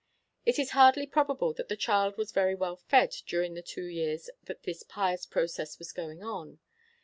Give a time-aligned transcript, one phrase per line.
[0.47, 4.31] It is hardly probable that the child was very well fed during the two years
[4.45, 6.57] that this pious process was going on.